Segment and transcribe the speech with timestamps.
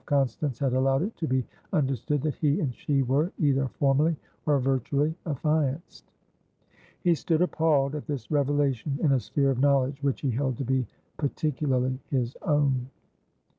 [0.07, 4.15] Constance had allowed it to be understood that he and she were, either formally,
[4.47, 6.05] or virtually, affianced.
[7.03, 10.65] He stood appalled at this revelation in a sphere of knowledge which he held to
[10.65, 10.87] be
[11.17, 12.89] particularly his own.